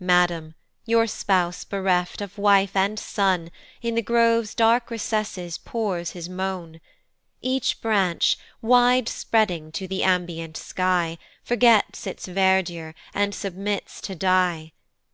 Madam, 0.00 0.54
your 0.86 1.06
spouse 1.06 1.62
bereft 1.62 2.22
of 2.22 2.38
wife 2.38 2.74
and 2.74 2.98
son, 2.98 3.50
In 3.82 3.94
the 3.96 4.00
grove's 4.00 4.54
dark 4.54 4.88
recesses 4.90 5.58
pours 5.58 6.12
his 6.12 6.26
moan; 6.26 6.80
Each 7.42 7.78
branch, 7.82 8.38
wide 8.62 9.10
spreading 9.10 9.70
to 9.72 9.86
the 9.86 10.02
ambient 10.02 10.56
sky, 10.56 11.18
Forgets 11.42 12.06
its 12.06 12.26
verdure, 12.26 12.94
and 13.12 13.34
submits 13.34 14.00
to 14.00 14.14
die. 14.14 14.72